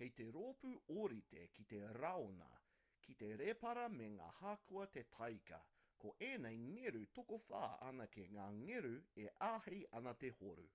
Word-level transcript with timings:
kei 0.00 0.10
te 0.18 0.26
roopu 0.34 0.68
ōrite 1.04 1.42
ki 1.56 1.64
te 1.72 1.80
raiona 1.96 2.50
ki 3.06 3.16
te 3.22 3.30
rēpara 3.42 3.88
me 3.96 4.08
ngā 4.14 4.28
hākua 4.38 4.86
te 4.98 5.04
tāika 5.18 5.60
ko 6.06 6.14
ēnei 6.30 6.62
ngeru 6.68 7.04
tokowhā 7.18 7.64
anake 7.90 8.28
ngā 8.38 8.48
ngeru 8.62 8.96
e 9.26 9.30
āhei 9.52 9.84
ana 10.02 10.14
te 10.24 10.32
horu 10.40 10.70